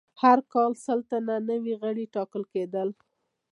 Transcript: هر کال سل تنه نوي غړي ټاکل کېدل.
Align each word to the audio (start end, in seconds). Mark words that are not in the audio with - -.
هر 0.21 0.39
کال 0.53 0.71
سل 0.85 0.99
تنه 1.09 1.35
نوي 1.49 1.73
غړي 1.81 2.05
ټاکل 2.15 2.43
کېدل. 2.53 2.89